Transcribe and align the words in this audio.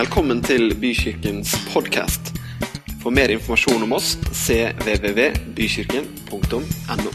Velkommen 0.00 0.38
til 0.40 0.70
Bykirkens 0.80 1.50
podkast. 1.74 2.30
For 3.02 3.12
mer 3.12 3.28
informasjon 3.34 3.82
om 3.84 3.90
oss 3.92 4.14
cvvvbykirken.no. 4.32 7.10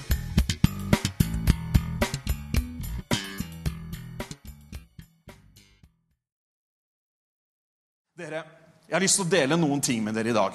Dere, 8.21 8.43
jeg 8.85 8.93
har 8.93 9.01
lyst 9.01 9.17
til 9.17 9.25
å 9.25 9.33
dele 9.33 9.57
noen 9.57 9.81
ting 9.81 10.05
med 10.05 10.13
dere 10.19 10.29
i 10.29 10.37
dag. 10.37 10.53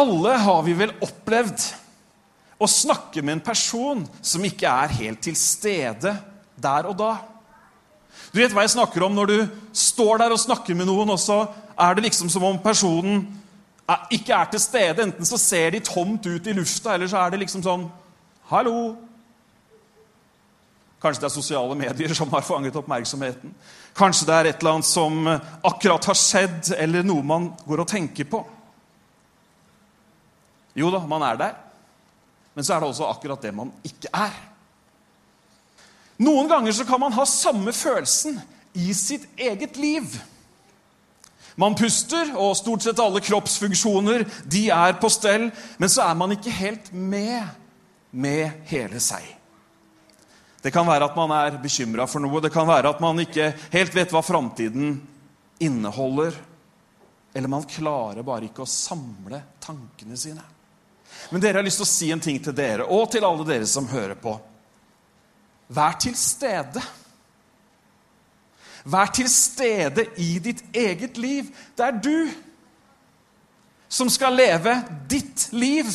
Alle 0.00 0.40
har 0.40 0.64
vi 0.64 0.72
vel 0.78 0.96
opplevd 1.04 1.60
å 2.56 2.64
snakke 2.80 3.20
med 3.20 3.36
en 3.36 3.44
person 3.52 4.08
som 4.22 4.40
ikke 4.40 4.72
er 4.86 4.96
helt 5.02 5.20
til 5.28 5.36
stede 5.36 6.16
der 6.56 6.88
og 6.88 6.96
da. 7.04 7.12
Du 8.30 8.38
vet 8.38 8.52
hva 8.54 8.64
jeg 8.66 8.74
snakker 8.76 9.04
om 9.06 9.14
når 9.16 9.30
du 9.30 9.36
står 9.76 10.20
der 10.22 10.34
og 10.34 10.40
snakker 10.42 10.76
med 10.78 10.88
noen, 10.90 11.10
og 11.14 11.20
så 11.20 11.42
er 11.80 11.96
det 11.96 12.06
liksom 12.08 12.30
som 12.32 12.44
om 12.46 12.58
personen 12.62 13.24
er, 13.88 14.04
ikke 14.14 14.36
er 14.36 14.50
til 14.52 14.62
stede. 14.62 15.06
Enten 15.06 15.28
så 15.28 15.38
ser 15.40 15.74
de 15.74 15.82
tomt 15.84 16.26
ut 16.26 16.46
i 16.46 16.56
lufta, 16.56 16.94
eller 16.94 17.10
så 17.10 17.24
er 17.24 17.32
det 17.32 17.44
liksom 17.44 17.64
sånn 17.66 17.88
Hallo! 18.50 18.76
Kanskje 21.00 21.22
det 21.22 21.28
er 21.30 21.32
sosiale 21.32 21.76
medier 21.78 22.12
som 22.12 22.28
har 22.34 22.44
fanget 22.44 22.76
oppmerksomheten. 22.76 23.54
Kanskje 23.96 24.26
det 24.28 24.34
er 24.36 24.48
et 24.50 24.60
eller 24.60 24.76
annet 24.76 24.88
som 24.90 25.30
akkurat 25.64 26.10
har 26.10 26.18
skjedd, 26.18 26.74
eller 26.76 27.06
noe 27.06 27.24
man 27.24 27.46
går 27.64 27.84
og 27.86 27.88
tenker 27.88 28.28
på. 28.28 28.42
Jo 30.76 30.90
da, 30.92 31.00
man 31.08 31.24
er 31.26 31.40
der, 31.40 31.56
men 32.54 32.66
så 32.66 32.74
er 32.74 32.82
det 32.82 32.90
også 32.90 33.08
akkurat 33.08 33.42
det 33.42 33.54
man 33.56 33.72
ikke 33.86 34.12
er. 34.12 34.36
Noen 36.20 36.50
ganger 36.50 36.74
så 36.76 36.84
kan 36.84 37.00
man 37.00 37.14
ha 37.16 37.24
samme 37.26 37.72
følelsen 37.72 38.36
i 38.76 38.92
sitt 38.94 39.24
eget 39.40 39.78
liv. 39.80 40.18
Man 41.60 41.74
puster, 41.76 42.30
og 42.36 42.56
stort 42.56 42.84
sett 42.84 43.00
alle 43.02 43.22
kroppsfunksjoner 43.24 44.26
de 44.48 44.66
er 44.72 44.98
på 45.00 45.10
stell, 45.12 45.48
men 45.80 45.92
så 45.92 46.04
er 46.06 46.18
man 46.20 46.36
ikke 46.36 46.52
helt 46.54 46.92
med 46.92 47.56
med 48.10 48.66
hele 48.66 49.00
seg. 49.02 49.22
Det 50.60 50.72
kan 50.74 50.86
være 50.88 51.06
at 51.08 51.16
man 51.16 51.32
er 51.32 51.56
bekymra 51.62 52.04
for 52.10 52.20
noe, 52.20 52.42
det 52.42 52.52
kan 52.52 52.68
være 52.68 52.90
at 52.92 53.00
man 53.00 53.22
ikke 53.22 53.52
helt 53.72 53.94
vet 53.96 54.12
hva 54.12 54.20
framtiden 54.24 54.98
inneholder. 55.62 56.36
Eller 57.32 57.48
man 57.48 57.64
klarer 57.64 58.26
bare 58.26 58.48
ikke 58.48 58.66
å 58.66 58.68
samle 58.68 59.40
tankene 59.62 60.18
sine. 60.18 60.42
Men 61.30 61.42
dere 61.42 61.60
har 61.60 61.66
lyst 61.66 61.80
til 61.80 61.86
å 61.86 61.92
si 61.92 62.10
en 62.12 62.22
ting 62.22 62.40
til 62.42 62.56
dere, 62.56 62.84
og 62.84 63.08
til 63.12 63.24
alle 63.24 63.46
dere 63.46 63.68
som 63.68 63.88
hører 63.88 64.18
på. 64.20 64.34
Vær 65.70 65.92
til 66.02 66.16
stede. 66.16 66.82
Vær 68.84 69.06
til 69.14 69.28
stede 69.30 70.06
i 70.16 70.38
ditt 70.38 70.64
eget 70.74 71.18
liv. 71.18 71.44
Det 71.78 71.84
er 71.86 72.00
du 72.02 72.30
som 73.88 74.10
skal 74.10 74.34
leve 74.34 74.74
ditt 75.10 75.48
liv. 75.52 75.86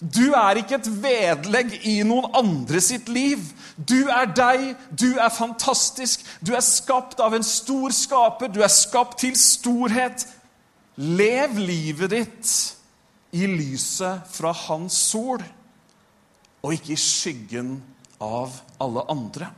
Du 0.00 0.32
er 0.36 0.60
ikke 0.60 0.76
et 0.76 0.90
vedlegg 1.02 1.72
i 1.88 2.02
noen 2.04 2.28
andre 2.36 2.80
sitt 2.84 3.08
liv. 3.08 3.40
Du 3.76 4.10
er 4.12 4.28
deg, 4.36 4.74
du 4.90 5.14
er 5.16 5.32
fantastisk. 5.32 6.24
Du 6.44 6.52
er 6.52 6.64
skapt 6.64 7.20
av 7.24 7.36
en 7.36 7.46
stor 7.46 7.94
skaper, 7.96 8.52
du 8.52 8.60
er 8.60 8.72
skapt 8.72 9.22
til 9.24 9.38
storhet. 9.40 10.26
Lev 10.96 11.56
livet 11.58 12.12
ditt 12.12 12.52
i 13.34 13.46
lyset 13.50 14.28
fra 14.30 14.52
hans 14.66 14.98
sol, 15.08 15.42
og 16.62 16.74
ikke 16.76 16.92
i 16.94 17.00
skyggen 17.00 17.72
av 17.80 17.93
alle 18.20 19.04
andre. 19.12 19.50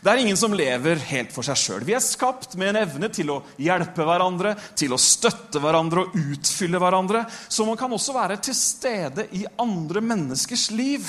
Det 0.00 0.10
er 0.10 0.20
ingen 0.20 0.36
som 0.36 0.54
lever 0.56 1.00
helt 1.10 1.32
for 1.32 1.46
seg 1.46 1.58
sjøl. 1.58 1.84
Vi 1.86 1.94
er 1.96 2.02
skapt 2.02 2.56
med 2.60 2.72
en 2.72 2.80
evne 2.84 3.08
til 3.12 3.30
å 3.32 3.40
hjelpe 3.60 4.04
hverandre, 4.06 4.54
til 4.76 4.94
å 4.94 5.00
støtte 5.00 5.60
hverandre 5.62 6.04
og 6.04 6.16
utfylle 6.18 6.80
hverandre. 6.80 7.24
Så 7.48 7.66
man 7.68 7.78
kan 7.80 7.92
også 7.92 8.16
være 8.16 8.38
til 8.44 8.56
stede 8.58 9.28
i 9.36 9.44
andre 9.60 10.02
menneskers 10.04 10.68
liv. 10.74 11.08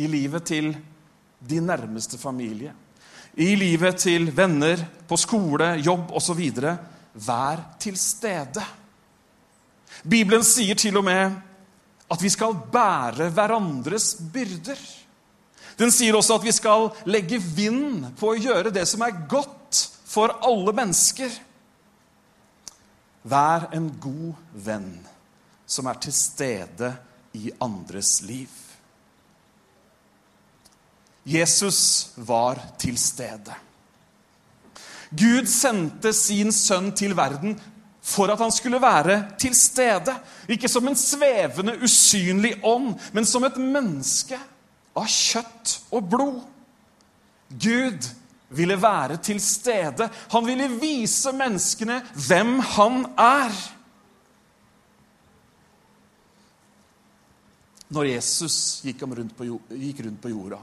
I 0.00 0.08
livet 0.08 0.48
til 0.48 0.72
de 1.40 1.60
nærmeste 1.64 2.18
familie. 2.20 2.72
I 3.40 3.54
livet 3.56 4.00
til 4.02 4.30
venner, 4.34 4.80
på 5.08 5.16
skole, 5.18 5.74
jobb 5.80 6.12
osv. 6.16 6.40
Vær 7.26 7.62
til 7.80 7.96
stede. 8.00 8.64
Bibelen 10.02 10.44
sier 10.46 10.78
til 10.78 10.96
og 11.00 11.06
med 11.06 11.38
at 12.10 12.22
vi 12.22 12.30
skal 12.32 12.56
bære 12.72 13.30
hverandres 13.34 14.14
byrder. 14.32 14.80
Den 15.78 15.92
sier 15.94 16.16
også 16.18 16.36
at 16.36 16.44
vi 16.44 16.52
skal 16.52 16.90
legge 17.08 17.38
vind 17.40 18.10
på 18.18 18.32
å 18.32 18.40
gjøre 18.40 18.72
det 18.74 18.84
som 18.88 19.04
er 19.06 19.22
godt 19.30 19.78
for 20.10 20.34
alle 20.44 20.74
mennesker. 20.76 21.30
Vær 23.30 23.68
en 23.76 23.88
god 24.00 24.34
venn 24.66 24.92
som 25.70 25.86
er 25.86 26.00
til 26.02 26.16
stede 26.16 26.90
i 27.38 27.52
andres 27.62 28.18
liv. 28.26 28.50
Jesus 31.30 32.10
var 32.16 32.58
til 32.80 32.96
stede. 32.98 33.54
Gud 35.10 35.46
sendte 35.50 36.12
sin 36.14 36.52
sønn 36.54 36.92
til 36.96 37.16
verden 37.18 37.56
for 38.10 38.32
at 38.32 38.40
han 38.42 38.52
skulle 38.52 38.80
være 38.82 39.20
til 39.38 39.54
stede. 39.54 40.14
Ikke 40.50 40.68
som 40.68 40.88
en 40.88 40.98
svevende, 40.98 41.76
usynlig 41.82 42.56
ånd, 42.66 42.96
men 43.14 43.28
som 43.28 43.44
et 43.46 43.58
menneske 43.60 44.38
av 44.98 45.06
kjøtt 45.06 45.76
og 45.94 46.08
blod. 46.10 46.40
Gud 47.50 48.08
ville 48.50 48.78
være 48.82 49.20
til 49.22 49.40
stede. 49.42 50.08
Han 50.32 50.46
ville 50.46 50.70
vise 50.80 51.32
menneskene 51.34 52.00
hvem 52.26 52.58
han 52.74 53.04
er. 53.18 53.54
Når 57.90 58.06
Jesus 58.12 58.56
gikk 58.86 59.02
rundt 59.06 59.34
på, 59.38 59.46
gikk 59.74 60.04
rundt 60.06 60.22
på 60.22 60.30
jorda, 60.30 60.60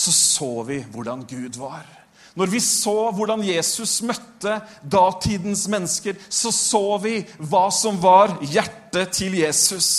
så 0.00 0.12
så 0.12 0.52
vi 0.68 0.80
hvordan 0.92 1.24
Gud 1.28 1.56
var. 1.60 1.99
Når 2.40 2.48
vi 2.48 2.60
så 2.64 3.10
hvordan 3.12 3.42
Jesus 3.44 3.98
møtte 4.08 4.54
datidens 4.80 5.66
mennesker, 5.68 6.16
så 6.32 6.48
så 6.54 6.96
vi 7.02 7.18
hva 7.36 7.66
som 7.74 7.98
var 8.00 8.38
hjertet 8.40 9.12
til 9.18 9.36
Jesus. 9.42 9.90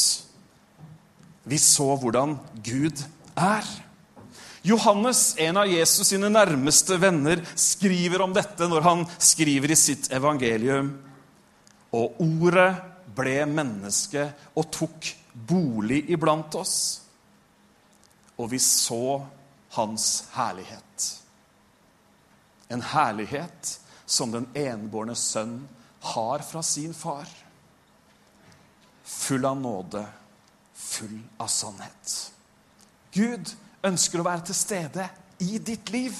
Vi 1.45 1.59
så 1.61 1.91
hvordan 2.01 2.33
Gud 2.65 3.03
er. 3.37 3.69
Johannes, 4.65 5.35
en 5.41 5.57
av 5.61 5.69
Jesus 5.69 6.09
sine 6.09 6.29
nærmeste 6.33 6.97
venner, 7.01 7.45
skriver 7.57 8.25
om 8.25 8.33
dette 8.33 8.65
når 8.69 8.85
han 8.85 9.05
skriver 9.21 9.73
i 9.73 9.77
sitt 9.77 10.09
evangelium. 10.13 10.95
Og 11.93 12.21
ordet 12.25 12.69
ble 13.13 13.37
menneske 13.49 14.27
og 14.57 14.69
tok 14.73 15.13
bolig 15.33 16.07
iblant 16.13 16.57
oss. 16.57 16.75
Og 18.41 18.49
vi 18.53 18.61
så 18.65 19.21
hans 19.77 20.07
herlighet. 20.33 21.20
En 22.71 22.83
herlighet 22.93 23.77
som 24.05 24.31
den 24.31 24.47
enbårne 24.57 25.15
sønn 25.15 25.61
har 26.13 26.43
fra 26.45 26.63
sin 26.65 26.93
far. 26.95 27.27
Full 29.03 29.45
av 29.45 29.57
nåde, 29.59 30.05
full 30.73 31.19
av 31.37 31.51
sannhet. 31.51 32.15
Gud 33.11 33.51
ønsker 33.85 34.21
å 34.21 34.27
være 34.27 34.47
til 34.49 34.57
stede 34.57 35.07
i 35.43 35.57
ditt 35.59 35.91
liv. 35.93 36.15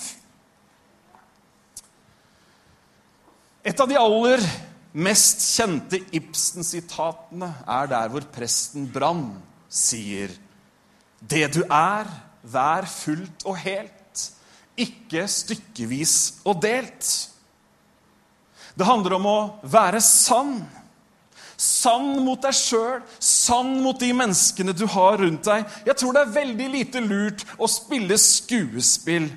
Et 3.63 3.79
av 3.79 3.87
de 3.89 3.97
aller 3.99 4.43
mest 4.91 5.43
kjente 5.45 6.01
Ibsen-sitatene 6.17 7.51
er 7.69 7.89
der 7.91 8.11
hvor 8.11 8.25
presten 8.33 8.89
Brann 8.91 9.29
sier 9.71 10.33
Det 11.21 11.45
du 11.53 11.61
er, 11.69 12.09
vær 12.41 12.87
fullt 12.89 13.45
og 13.45 13.59
helt, 13.61 14.00
ikke 14.79 15.25
stykkevis 15.29 16.15
og 16.47 16.61
delt. 16.63 17.09
Det 18.75 18.87
handler 18.87 19.17
om 19.17 19.27
å 19.27 19.39
være 19.67 20.01
sann. 20.03 20.61
Sann 21.61 22.15
mot 22.25 22.41
deg 22.41 22.55
sjøl, 22.57 23.03
sann 23.21 23.75
mot 23.83 23.99
de 24.01 24.09
menneskene 24.17 24.73
du 24.73 24.87
har 24.89 25.19
rundt 25.21 25.45
deg. 25.45 25.67
Jeg 25.85 25.97
tror 25.99 26.15
det 26.15 26.23
er 26.23 26.35
veldig 26.39 26.69
lite 26.73 27.03
lurt 27.05 27.45
å 27.61 27.69
spille 27.69 28.17
skuespill 28.17 29.29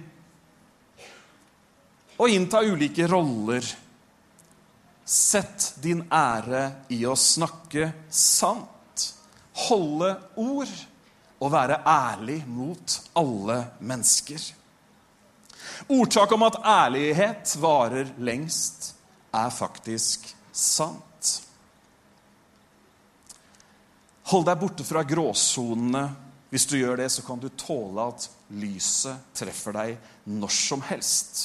og 2.15 2.31
innta 2.31 2.63
ulike 2.65 3.09
roller. 3.11 3.67
Sett 5.05 5.75
din 5.85 6.01
ære 6.09 6.65
i 6.95 7.03
å 7.05 7.13
snakke 7.19 7.91
sant, 8.09 9.11
holde 9.67 10.15
ord 10.41 10.73
og 11.45 11.53
være 11.53 11.83
ærlig 11.85 12.39
mot 12.49 13.01
alle 13.21 13.59
mennesker. 13.85 14.41
Ordtaket 15.89 16.37
om 16.37 16.47
at 16.47 16.61
ærlighet 16.65 17.57
varer 17.61 18.13
lengst, 18.19 18.93
er 19.35 19.51
faktisk 19.51 20.29
sant. 20.53 21.41
Hold 24.31 24.47
deg 24.49 24.61
borte 24.61 24.87
fra 24.87 25.03
gråsonene 25.05 26.05
Hvis 26.55 26.69
du 26.71 26.77
gjør 26.79 27.01
det, 27.01 27.09
så 27.11 27.25
kan 27.27 27.41
du 27.43 27.49
tåle 27.59 28.05
at 28.13 28.29
lyset 28.55 29.35
treffer 29.35 29.75
deg 29.75 29.97
når 30.31 30.53
som 30.55 30.85
helst. 30.87 31.41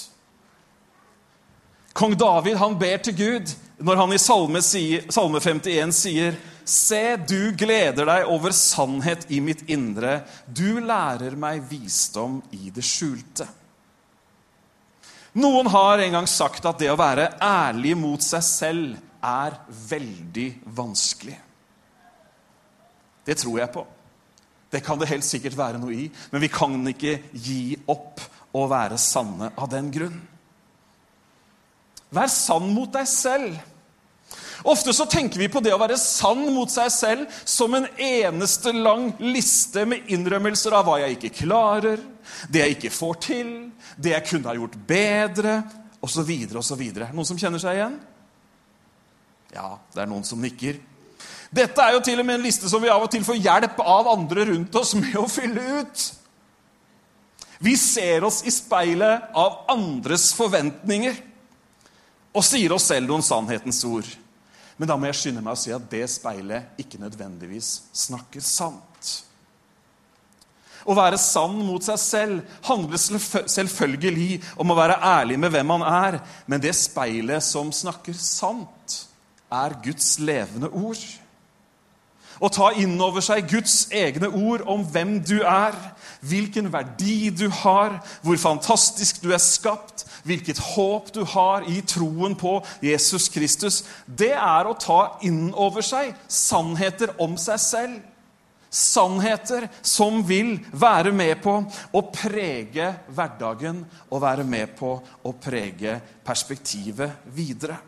Kong 1.97 2.13
David 2.13 2.59
han 2.61 2.77
ber 2.77 3.01
til 3.01 3.15
Gud 3.17 3.55
når 3.81 3.97
han 4.03 4.13
i 4.13 4.19
Salme, 4.21 4.61
Salme 4.61 5.41
51 5.41 5.95
sier 5.97 6.37
Se, 6.69 7.17
du 7.17 7.49
gleder 7.57 8.05
deg 8.05 8.29
over 8.29 8.53
sannhet 8.53 9.25
i 9.33 9.39
mitt 9.41 9.63
indre. 9.73 10.19
Du 10.45 10.77
lærer 10.77 11.33
meg 11.39 11.63
visdom 11.71 12.43
i 12.53 12.69
det 12.69 12.85
skjulte. 12.85 13.47
Noen 15.39 15.69
har 15.71 16.01
en 16.03 16.17
gang 16.17 16.27
sagt 16.27 16.65
at 16.67 16.81
det 16.81 16.89
å 16.91 16.97
være 16.99 17.29
ærlig 17.43 17.95
mot 17.97 18.23
seg 18.23 18.43
selv 18.45 18.97
er 19.23 19.55
veldig 19.89 20.49
vanskelig. 20.75 21.37
Det 23.25 23.37
tror 23.39 23.59
jeg 23.61 23.71
på. 23.73 23.85
Det 24.69 24.81
kan 24.85 24.99
det 25.01 25.09
helt 25.09 25.25
sikkert 25.25 25.57
være 25.57 25.79
noe 25.81 25.95
i, 25.95 26.09
men 26.31 26.43
vi 26.43 26.51
kan 26.51 26.75
ikke 26.91 27.15
gi 27.33 27.77
opp 27.89 28.21
å 28.53 28.65
være 28.69 28.97
sanne 29.01 29.51
av 29.57 29.69
den 29.71 29.89
grunn. 29.93 30.19
Vær 32.13 32.29
sann 32.33 32.71
mot 32.73 32.89
deg 32.93 33.05
selv. 33.09 33.57
Ofte 34.69 34.93
så 34.93 35.05
tenker 35.09 35.39
vi 35.39 35.49
på 35.51 35.61
det 35.63 35.71
å 35.73 35.79
være 35.79 35.97
sann 36.01 36.41
mot 36.53 36.71
seg 36.73 36.89
selv 36.91 37.41
som 37.47 37.73
en 37.77 37.87
eneste 37.95 38.73
lang 38.75 39.11
liste 39.21 39.85
med 39.87 40.09
innrømmelser 40.11 40.75
av 40.75 40.89
hva 40.89 40.97
jeg 41.03 41.17
ikke 41.17 41.45
klarer, 41.45 42.01
det 42.49 42.63
jeg 42.63 42.77
ikke 42.77 42.93
får 42.93 43.19
til, 43.25 43.51
det 43.97 44.13
jeg 44.15 44.27
kunne 44.29 44.51
ha 44.51 44.57
gjort 44.57 44.77
bedre, 44.89 45.55
osv. 46.01 46.29
osv. 46.59 46.83
Noen 46.99 47.27
som 47.27 47.39
kjenner 47.39 47.61
seg 47.61 47.79
igjen? 47.79 47.97
Ja, 49.53 49.73
det 49.93 50.03
er 50.03 50.09
noen 50.09 50.25
som 50.27 50.41
nikker. 50.41 50.79
Dette 51.49 51.81
er 51.81 51.95
jo 51.95 52.03
til 52.05 52.21
og 52.21 52.27
med 52.27 52.37
en 52.37 52.45
liste 52.45 52.69
som 52.69 52.81
vi 52.83 52.91
av 52.93 53.03
og 53.03 53.09
til 53.11 53.25
får 53.25 53.39
hjelp 53.41 53.79
av 53.81 54.11
andre 54.11 54.45
rundt 54.51 54.75
oss 54.77 54.93
med 54.99 55.15
å 55.17 55.25
fylle 55.29 55.81
ut. 55.81 56.03
Vi 57.59 57.73
ser 57.75 58.23
oss 58.23 58.43
i 58.47 58.53
speilet 58.53 59.33
av 59.35 59.65
andres 59.73 60.29
forventninger 60.37 61.17
og 62.29 62.45
sier 62.45 62.71
oss 62.71 62.85
selv 62.91 63.09
noen 63.09 63.25
sannhetens 63.25 63.81
ord. 63.89 64.07
Men 64.79 64.87
da 64.87 64.95
må 64.95 65.09
jeg 65.09 65.17
skynde 65.19 65.41
meg 65.43 65.57
å 65.57 65.59
si 65.59 65.73
at 65.75 65.89
det 65.91 66.05
speilet 66.07 66.79
ikke 66.79 67.01
nødvendigvis 67.01 67.71
snakker 68.05 68.45
sant. 68.45 69.09
Å 70.87 70.95
være 70.95 71.19
sann 71.19 71.57
mot 71.65 71.83
seg 71.83 71.99
selv 72.01 72.59
handler 72.67 72.99
selvfølgelig 72.99 74.41
om 74.59 74.71
å 74.71 74.77
være 74.79 74.99
ærlig 75.03 75.39
med 75.39 75.53
hvem 75.53 75.71
man 75.73 75.85
er, 75.85 76.19
men 76.47 76.63
det 76.63 76.75
speilet 76.77 77.43
som 77.43 77.73
snakker 77.75 78.15
sant, 78.15 79.01
er 79.49 79.79
Guds 79.83 80.17
levende 80.21 80.69
ord. 80.69 81.01
Å 82.39 82.47
ta 82.53 82.69
inn 82.79 82.93
over 83.03 83.23
seg 83.23 83.49
Guds 83.51 83.89
egne 83.91 84.29
ord 84.31 84.63
om 84.69 84.85
hvem 84.87 85.17
du 85.27 85.41
er, 85.41 85.75
hvilken 86.23 86.69
verdi 86.71 87.31
du 87.35 87.49
har, 87.63 87.97
hvor 88.23 88.39
fantastisk 88.39 89.19
du 89.23 89.33
er 89.33 89.43
skapt, 89.43 90.05
hvilket 90.27 90.61
håp 90.75 91.11
du 91.15 91.23
har 91.33 91.67
i 91.67 91.81
troen 91.87 92.37
på 92.39 92.59
Jesus 92.83 93.27
Kristus, 93.33 93.83
det 94.05 94.31
er 94.35 94.67
å 94.67 94.77
ta 94.79 95.01
inn 95.27 95.49
over 95.51 95.83
seg 95.83 96.13
sannheter 96.31 97.11
om 97.19 97.35
seg 97.39 97.59
selv. 97.63 97.99
Sannheter 98.69 99.65
som 99.81 100.21
vil 100.27 100.57
være 100.71 101.11
med 101.15 101.39
på 101.41 101.55
å 101.93 102.01
prege 102.13 102.91
hverdagen 103.09 103.81
og 104.09 104.21
være 104.21 104.45
med 104.45 104.75
på 104.77 104.91
å 105.25 105.33
prege 105.41 105.95
perspektivet 106.25 107.25
videre. 107.33 107.79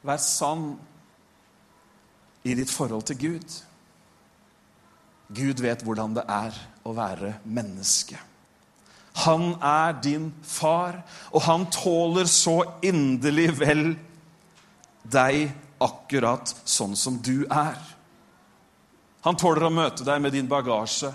Vær 0.00 0.22
sann 0.24 0.70
i 2.48 2.56
ditt 2.56 2.72
forhold 2.72 3.04
til 3.10 3.20
Gud. 3.20 3.58
Gud 5.30 5.60
vet 5.62 5.84
hvordan 5.84 6.16
det 6.16 6.24
er 6.24 6.56
å 6.88 6.96
være 6.96 7.36
menneske. 7.44 8.18
Han 9.26 9.52
er 9.60 9.98
din 10.00 10.30
far, 10.46 11.02
og 11.34 11.44
han 11.44 11.66
tåler 11.74 12.28
så 12.30 12.62
inderlig 12.86 13.50
vel 13.58 13.84
deg 15.04 15.50
akkurat 15.82 16.54
sånn 16.64 16.96
som 16.96 17.18
du 17.20 17.44
er. 17.44 17.76
Han 19.26 19.36
tåler 19.36 19.66
å 19.66 19.72
møte 19.74 20.06
deg 20.06 20.22
med 20.22 20.32
din 20.32 20.48
bagasje. 20.48 21.10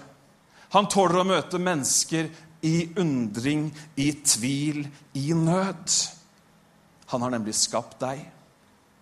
Han 0.76 0.90
tåler 0.92 1.22
å 1.22 1.28
møte 1.28 1.62
mennesker 1.62 2.30
i 2.66 2.90
undring, 3.00 3.70
i 3.96 4.12
tvil, 4.26 4.86
i 5.14 5.28
nød. 5.38 5.98
Han 7.14 7.26
har 7.26 7.34
nemlig 7.34 7.56
skapt 7.58 8.00
deg 8.02 8.24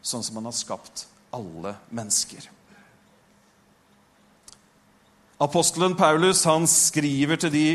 sånn 0.03 0.23
som 0.23 0.39
han 0.39 0.49
har 0.49 0.55
skapt 0.55 1.05
alle 1.33 1.77
mennesker. 1.95 2.49
Apostelen 5.43 5.95
Paulus 5.99 6.43
han 6.47 6.67
skriver 6.69 7.39
til 7.41 7.51
de 7.51 7.65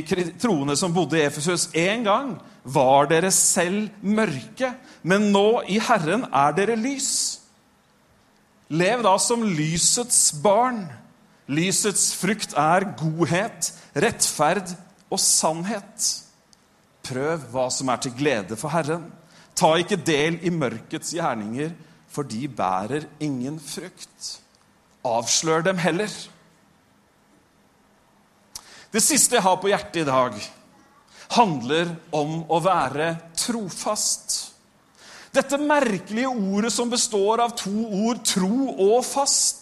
troende 0.40 0.76
som 0.78 0.94
bodde 0.94 1.18
i 1.18 1.24
Efesus 1.26 1.66
En 1.76 2.04
gang 2.06 2.30
var 2.62 3.08
dere 3.10 3.32
selv 3.34 3.90
mørke, 4.00 4.70
men 5.02 5.30
nå 5.34 5.64
i 5.68 5.80
Herren 5.82 6.24
er 6.32 6.54
dere 6.56 6.78
lys. 6.78 7.10
Lev 8.68 9.02
da 9.04 9.16
som 9.20 9.42
lysets 9.42 10.30
barn. 10.44 10.84
Lysets 11.48 12.10
frukt 12.18 12.52
er 12.60 12.84
godhet, 13.00 13.70
rettferd 13.96 14.74
og 15.08 15.20
sannhet. 15.22 16.08
Prøv 17.08 17.46
hva 17.52 17.68
som 17.72 17.88
er 17.88 18.02
til 18.04 18.12
glede 18.18 18.58
for 18.60 18.72
Herren. 18.74 19.06
Ta 19.56 19.72
ikke 19.80 19.96
del 19.96 20.36
i 20.44 20.52
mørkets 20.52 21.14
gjerninger, 21.16 21.72
for 22.08 22.28
de 22.28 22.44
bærer 22.48 23.08
ingen 23.20 23.56
frukt. 23.60 24.34
Avslør 25.08 25.64
dem 25.64 25.80
heller. 25.80 26.12
Det 28.92 29.02
siste 29.04 29.36
jeg 29.36 29.44
har 29.44 29.56
på 29.60 29.72
hjertet 29.72 30.02
i 30.02 30.08
dag, 30.08 30.36
handler 31.36 31.90
om 32.16 32.42
å 32.48 32.60
være 32.64 33.10
trofast. 33.36 34.38
Dette 35.34 35.58
merkelige 35.60 36.30
ordet 36.30 36.72
som 36.72 36.88
består 36.90 37.42
av 37.44 37.52
to 37.56 37.72
ord, 38.04 38.22
tro 38.24 38.72
og 38.72 39.02
fast. 39.04 39.57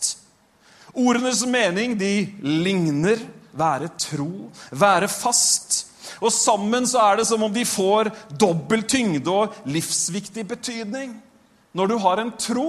Ordenes 0.97 1.43
mening 1.45 1.95
de 2.01 2.13
ligner 2.41 3.21
være 3.57 3.91
tro, 4.01 4.49
være 4.71 5.09
fast. 5.13 5.85
Og 6.23 6.33
sammen 6.33 6.87
så 6.89 7.03
er 7.03 7.21
det 7.21 7.27
som 7.29 7.43
om 7.45 7.53
de 7.53 7.65
får 7.69 8.11
dobbel 8.41 8.85
tyngde 8.89 9.33
og 9.33 9.57
livsviktig 9.69 10.47
betydning. 10.49 11.17
Når 11.77 11.91
du 11.91 11.97
har 12.01 12.23
en 12.23 12.33
tro 12.41 12.69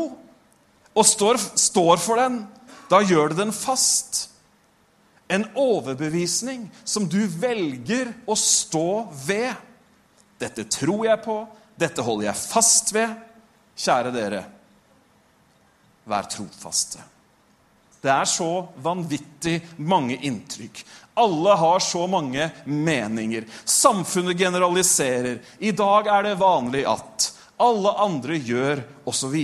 og 0.98 1.06
står, 1.06 1.40
står 1.56 2.02
for 2.02 2.20
den, 2.20 2.42
da 2.92 3.00
gjør 3.06 3.32
du 3.32 3.40
den 3.40 3.54
fast. 3.56 4.26
En 5.32 5.46
overbevisning 5.60 6.68
som 6.88 7.08
du 7.08 7.20
velger 7.40 8.14
å 8.28 8.36
stå 8.40 9.08
ved. 9.28 9.54
Dette 10.40 10.68
tror 10.72 11.06
jeg 11.08 11.24
på, 11.24 11.42
dette 11.80 12.04
holder 12.04 12.30
jeg 12.30 12.44
fast 12.48 12.94
ved. 12.96 13.16
Kjære 13.78 14.12
dere, 14.16 14.42
vær 16.10 16.28
trofaste. 16.32 17.04
Det 18.08 18.14
er 18.14 18.30
så 18.30 18.52
vanvittig 18.80 19.58
mange 19.84 20.16
inntrykk. 20.24 20.80
Alle 21.20 21.56
har 21.60 21.82
så 21.84 22.06
mange 22.08 22.46
meninger. 22.64 23.44
Samfunnet 23.66 24.38
generaliserer. 24.40 25.42
I 25.60 25.74
dag 25.76 26.08
er 26.08 26.30
det 26.30 26.38
vanlig 26.40 26.86
at 26.88 27.32
alle 27.60 27.92
andre 28.00 28.38
gjør, 28.40 28.84
osv. 29.10 29.36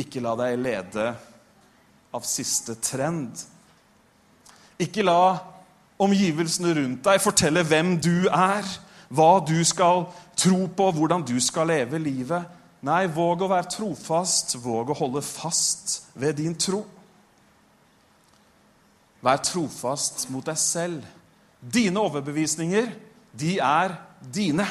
Ikke 0.00 0.22
la 0.24 0.32
deg 0.38 0.56
lede 0.62 1.08
av 2.14 2.24
siste 2.24 2.78
trend. 2.80 3.42
Ikke 4.80 5.04
la 5.04 5.34
omgivelsene 6.00 6.72
rundt 6.78 7.04
deg 7.04 7.20
fortelle 7.20 7.66
hvem 7.68 7.98
du 8.00 8.30
er, 8.32 8.64
hva 9.12 9.32
du 9.44 9.58
skal 9.66 10.06
tro 10.38 10.62
på, 10.72 10.88
hvordan 10.96 11.26
du 11.26 11.36
skal 11.42 11.68
leve 11.68 12.00
livet. 12.00 12.48
Nei, 12.86 13.04
våg 13.12 13.42
å 13.44 13.50
være 13.50 13.68
trofast, 13.74 14.54
våg 14.62 14.92
å 14.92 14.96
holde 14.96 15.20
fast 15.24 15.98
ved 16.16 16.38
din 16.40 16.54
tro. 16.56 16.80
Vær 19.20 19.42
trofast 19.44 20.30
mot 20.32 20.46
deg 20.46 20.56
selv. 20.56 21.04
Dine 21.60 22.00
overbevisninger, 22.00 22.88
de 23.36 23.58
er 23.60 23.98
dine. 24.32 24.64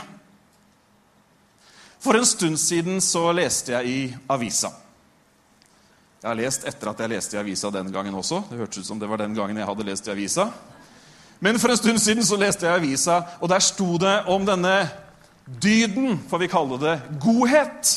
For 2.02 2.18
en 2.18 2.26
stund 2.26 2.58
siden 2.58 2.98
så 3.04 3.28
leste 3.36 3.76
jeg 3.76 3.92
i 3.94 4.00
avisa. 4.32 4.72
Jeg 6.20 6.28
har 6.28 6.40
lest 6.40 6.66
etter 6.68 6.90
at 6.90 7.04
jeg 7.04 7.12
leste 7.14 7.38
i 7.38 7.40
avisa 7.40 7.70
den 7.72 7.92
gangen 7.94 8.16
også. 8.18 8.42
Det 8.50 8.58
hørtes 8.60 8.82
ut 8.82 8.90
som 8.90 9.00
det 9.00 9.08
var 9.08 9.22
den 9.22 9.38
gangen 9.38 9.60
jeg 9.60 9.70
hadde 9.70 9.86
lest 9.88 10.10
i 10.10 10.16
avisa. 10.16 10.50
Men 11.40 11.60
for 11.62 11.72
en 11.72 11.80
stund 11.80 12.02
siden 12.02 12.26
så 12.26 12.40
leste 12.40 12.66
jeg 12.66 12.74
i 12.74 12.82
avisa, 12.82 13.22
og 13.40 13.52
der 13.52 13.64
sto 13.64 13.94
det 14.02 14.16
om 14.28 14.44
denne 14.48 14.74
dyden, 15.58 16.20
får 16.30 16.40
vi 16.44 16.48
kalle 16.52 16.78
det, 16.82 16.96
godhet. 17.22 17.94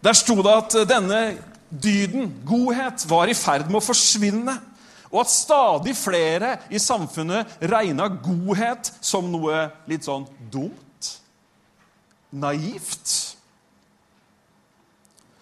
Der 0.00 0.16
sto 0.16 0.38
det 0.40 0.52
at 0.54 0.76
denne 0.88 1.20
dyden, 1.70 2.30
godhet, 2.46 3.04
var 3.10 3.30
i 3.30 3.36
ferd 3.36 3.68
med 3.68 3.80
å 3.80 3.84
forsvinne. 3.84 4.56
Og 5.10 5.24
at 5.24 5.32
stadig 5.32 5.96
flere 5.98 6.54
i 6.70 6.78
samfunnet 6.78 7.58
regna 7.66 8.06
godhet 8.22 8.92
som 9.02 9.26
noe 9.32 9.66
litt 9.90 10.06
sånn 10.06 10.28
dumt 10.52 11.10
naivt. 12.30 13.16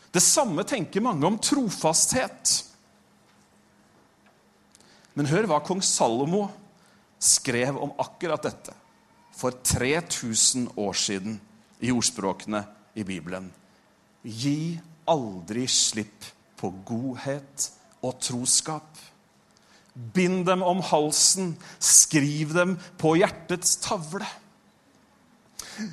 Det 0.08 0.24
samme 0.24 0.64
tenker 0.64 1.04
mange 1.04 1.28
om 1.28 1.36
trofasthet. 1.36 2.54
Men 5.12 5.28
hør 5.28 5.50
hva 5.50 5.60
kong 5.66 5.84
Salomo 5.84 6.46
skrev 7.20 7.76
om 7.76 7.92
akkurat 8.00 8.48
dette 8.48 8.72
for 9.38 9.54
3000 9.64 10.72
år 10.76 10.96
siden 10.98 11.38
i 11.80 11.92
ordspråkene 11.94 12.64
i 12.98 13.04
Bibelen. 13.06 13.52
Gi 14.24 14.78
aldri 15.08 15.66
slipp 15.70 16.26
på 16.58 16.72
godhet 16.86 17.68
og 18.02 18.18
troskap. 18.22 18.98
Bind 19.94 20.44
dem 20.46 20.62
om 20.62 20.82
halsen, 20.82 21.54
skriv 21.78 22.52
dem 22.54 22.76
på 22.98 23.14
hjertets 23.18 23.76
tavle. 23.82 24.26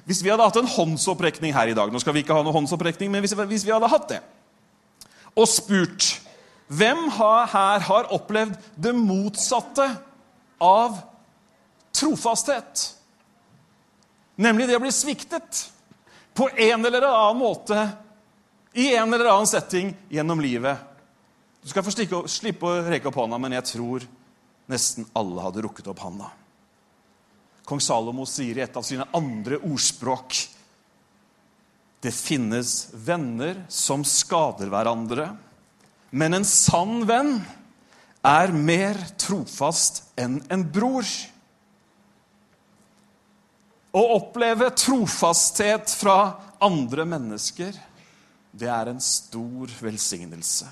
Hvis 0.06 0.24
vi 0.26 0.32
hadde 0.34 0.46
hatt 0.46 0.58
en 0.58 0.70
håndsopprekning 0.70 1.54
her 1.54 1.70
i 1.70 1.76
dag 1.78 1.92
Nå 1.94 2.00
skal 2.02 2.16
vi 2.16 2.24
ikke 2.24 2.34
ha 2.34 2.42
noen 2.42 2.56
håndsopprekning, 2.56 3.12
men 3.14 3.22
hvis, 3.22 3.36
vi 3.38 3.74
hadde 3.74 3.90
hatt 3.92 4.08
det, 4.10 4.22
og 5.38 5.46
spurt 5.52 6.16
hvem 6.66 7.04
her 7.14 7.84
har 7.86 8.08
opplevd 8.16 8.58
det 8.82 8.96
motsatte 8.98 9.86
av 10.58 10.98
trofasthet? 11.94 12.95
Nemlig 14.36 14.68
det 14.68 14.78
å 14.78 14.84
bli 14.84 14.92
sviktet 14.92 15.62
på 16.36 16.50
en 16.50 16.86
eller 16.86 17.06
annen 17.08 17.40
måte 17.40 17.88
i 18.76 18.90
en 18.96 19.14
eller 19.14 19.32
annen 19.32 19.48
setting 19.48 19.94
gjennom 20.12 20.42
livet. 20.44 20.78
Du 21.64 21.70
skal 21.72 21.86
få 21.86 21.94
slippe 22.28 22.68
å 22.68 22.82
reke 22.86 23.08
opp 23.08 23.16
hånda, 23.22 23.40
men 23.40 23.56
jeg 23.56 23.70
tror 23.72 24.04
nesten 24.70 25.08
alle 25.16 25.46
hadde 25.46 25.64
rukket 25.64 25.88
opp 25.88 26.02
hånda. 26.04 26.28
Kong 27.66 27.82
Salomo 27.82 28.28
sier 28.30 28.60
i 28.60 28.64
et 28.66 28.76
av 28.78 28.86
sine 28.86 29.08
andre 29.18 29.58
ordspråk 29.66 30.38
Det 32.04 32.12
finnes 32.14 32.92
venner 32.94 33.64
som 33.72 34.04
skader 34.06 34.70
hverandre, 34.70 35.32
men 36.14 36.38
en 36.38 36.46
sann 36.46 37.00
venn 37.10 37.40
er 38.22 38.54
mer 38.54 39.00
trofast 39.18 40.04
enn 40.20 40.38
en 40.54 40.68
bror. 40.70 41.08
Å 43.96 44.02
oppleve 44.18 44.68
trofasthet 44.76 45.94
fra 45.96 46.36
andre 46.64 47.06
mennesker, 47.08 47.76
det 48.52 48.68
er 48.72 48.92
en 48.92 49.00
stor 49.04 49.72
velsignelse. 49.80 50.68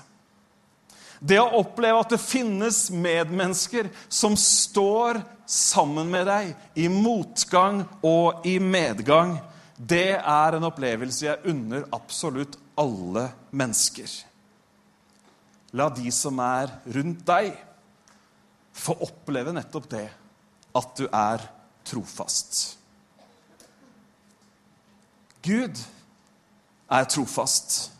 Det 1.24 1.38
å 1.40 1.60
oppleve 1.60 2.02
at 2.02 2.12
det 2.12 2.20
finnes 2.20 2.90
medmennesker 2.92 3.88
som 4.12 4.36
står 4.36 5.22
sammen 5.48 6.10
med 6.12 6.28
deg 6.28 6.52
i 6.84 6.88
motgang 6.92 7.84
og 8.04 8.44
i 8.48 8.58
medgang, 8.60 9.38
det 9.76 10.18
er 10.18 10.58
en 10.58 10.68
opplevelse 10.68 11.24
jeg 11.24 11.50
unner 11.50 11.88
absolutt 11.96 12.58
alle 12.76 13.30
mennesker. 13.56 14.10
La 15.74 15.88
de 15.90 16.12
som 16.14 16.38
er 16.44 16.76
rundt 16.94 17.24
deg, 17.26 17.54
få 18.74 18.94
oppleve 19.06 19.54
nettopp 19.54 19.90
det 19.90 20.06
at 20.74 20.96
du 20.98 21.06
er 21.08 21.42
trofast. 21.86 22.83
Gud 25.44 25.80
er 26.90 27.04
trofast. 27.04 27.90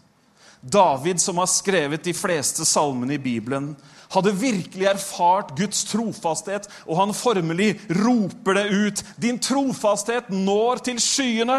David, 0.64 1.20
som 1.20 1.38
har 1.42 1.50
skrevet 1.52 2.04
de 2.04 2.14
fleste 2.16 2.64
salmene 2.64 3.18
i 3.18 3.20
Bibelen, 3.20 3.74
hadde 4.14 4.32
virkelig 4.38 4.86
erfart 4.88 5.52
Guds 5.58 5.84
trofasthet, 5.90 6.68
og 6.86 7.00
han 7.02 7.14
formelig 7.16 7.74
roper 8.04 8.60
det 8.60 8.66
ut. 8.72 9.02
Din 9.20 9.38
trofasthet 9.38 10.30
når 10.32 10.84
til 10.88 11.00
skyene. 11.02 11.58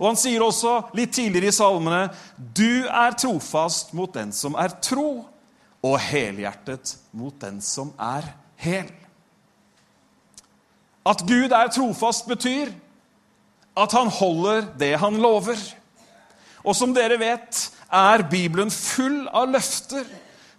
Og 0.00 0.08
han 0.10 0.18
sier 0.18 0.42
også 0.42 0.74
litt 0.98 1.14
tidligere 1.14 1.52
i 1.52 1.54
salmene, 1.54 2.08
du 2.36 2.84
er 2.88 3.14
trofast 3.16 3.94
mot 3.94 4.10
den 4.12 4.32
som 4.34 4.56
er 4.58 4.74
tro, 4.82 5.24
og 5.84 5.98
helhjertet 6.00 6.96
mot 7.12 7.36
den 7.40 7.60
som 7.62 7.92
er 8.00 8.26
hel. 8.60 8.88
At 11.04 11.20
Gud 11.28 11.52
er 11.52 11.68
trofast, 11.72 12.26
betyr 12.26 12.72
at 13.74 13.94
han 13.96 14.10
holder 14.10 14.68
det 14.78 14.94
han 15.02 15.18
lover. 15.22 15.58
Og 16.64 16.76
som 16.76 16.94
dere 16.96 17.18
vet, 17.20 17.58
er 17.92 18.26
Bibelen 18.30 18.70
full 18.72 19.24
av 19.28 19.50
løfter 19.52 20.06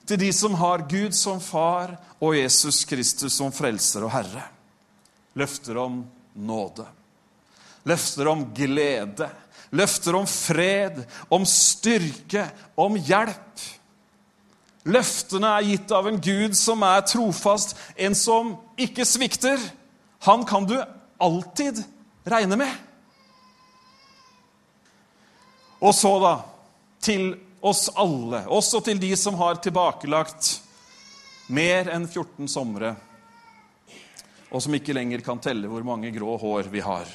til 0.05 0.19
de 0.22 0.29
som 0.36 0.53
har 0.60 0.86
Gud 0.89 1.15
som 1.17 1.39
far 1.41 1.95
og 2.22 2.36
Jesus 2.38 2.84
Kristus 2.88 3.38
som 3.39 3.53
frelser 3.55 4.05
og 4.05 4.13
herre. 4.13 4.43
Løfter 5.36 5.79
om 5.81 6.03
nåde. 6.36 6.86
Løfter 7.86 8.29
om 8.31 8.45
glede. 8.55 9.29
Løfter 9.75 10.15
om 10.15 10.27
fred, 10.29 11.01
om 11.29 11.43
styrke, 11.50 12.45
om 12.79 12.95
hjelp. 12.95 13.65
Løftene 14.86 15.50
er 15.57 15.65
gitt 15.72 15.91
av 15.98 16.07
en 16.07 16.19
Gud 16.22 16.53
som 16.57 16.84
er 16.86 17.01
trofast, 17.10 17.74
en 17.98 18.15
som 18.15 18.53
ikke 18.77 19.07
svikter. 19.10 19.60
Han 20.27 20.45
kan 20.45 20.67
du 20.69 20.77
alltid 21.17 21.81
regne 22.29 22.60
med. 22.62 22.85
Og 25.86 25.94
så, 25.96 26.12
da, 26.20 26.34
til 27.00 27.36
oss 27.62 27.92
alle, 27.94 28.42
også 28.50 28.82
til 28.82 28.98
de 29.01 29.12
som 29.18 29.38
har 29.38 29.60
tilbakelagt 29.62 30.56
mer 31.54 31.92
enn 31.94 32.08
14 32.10 32.50
somre, 32.50 32.96
og 34.50 34.63
som 34.65 34.74
ikke 34.77 34.96
lenger 34.98 35.22
kan 35.25 35.42
telle 35.44 35.70
hvor 35.70 35.86
mange 35.86 36.10
grå 36.15 36.39
hår 36.42 36.72
vi 36.74 36.82
har. 36.82 37.06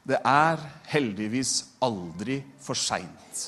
Det 0.00 0.16
er 0.24 0.64
heldigvis 0.94 1.54
aldri 1.84 2.40
for 2.64 2.78
seint 2.78 3.44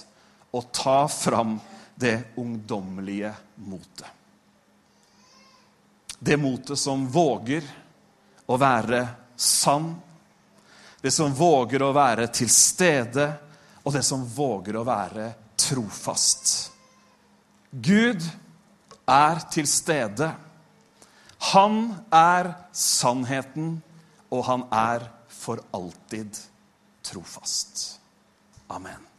å 0.52 0.66
ta 0.68 1.06
fram 1.08 1.56
det 1.96 2.34
ungdommelige 2.40 3.32
motet. 3.64 4.08
Det 6.20 6.36
motet 6.36 6.76
som 6.76 7.06
våger 7.08 7.64
å 8.44 8.56
være 8.60 9.06
sann, 9.40 9.94
det 11.00 11.12
som 11.14 11.32
våger 11.32 11.86
å 11.86 11.94
være 11.96 12.28
til 12.36 12.50
stede 12.52 13.30
og 13.90 13.96
det 13.96 14.04
som 14.06 14.22
våger 14.22 14.76
å 14.78 14.86
være 14.86 15.24
trofast. 15.58 16.70
Gud 17.74 18.22
er 19.10 19.42
til 19.50 19.66
stede. 19.66 20.30
Han 21.50 21.82
er 22.14 22.52
sannheten, 22.70 23.80
og 24.30 24.46
han 24.46 24.66
er 24.70 25.10
for 25.26 25.64
alltid 25.74 26.38
trofast. 27.02 27.98
Amen. 28.70 29.09